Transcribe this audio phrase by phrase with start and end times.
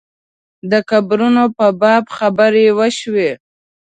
[0.71, 3.31] د قبرونو په باب خبرې وشوې.